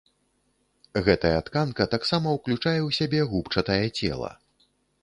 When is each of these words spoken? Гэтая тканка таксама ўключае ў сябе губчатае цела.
Гэтая 1.09 1.39
тканка 1.49 1.83
таксама 1.93 2.27
ўключае 2.39 2.77
ў 2.87 2.99
сябе 3.01 3.21
губчатае 3.37 3.85
цела. 3.99 4.35